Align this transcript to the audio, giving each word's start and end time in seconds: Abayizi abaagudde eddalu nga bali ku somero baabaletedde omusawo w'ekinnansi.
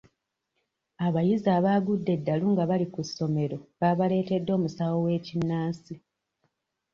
Abayizi 1.05 1.47
abaagudde 1.57 2.09
eddalu 2.17 2.45
nga 2.53 2.63
bali 2.69 2.87
ku 2.93 3.01
somero 3.15 3.57
baabaletedde 3.79 4.51
omusawo 4.57 4.95
w'ekinnansi. 5.05 5.93